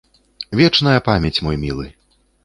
[0.59, 1.85] Вечная памяць, мой мілы!